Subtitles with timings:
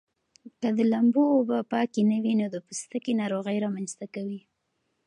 [0.61, 4.41] که د لامبو اوبه پاکې نه وي نو د پوستکي ناروغۍ رامنځته کوي.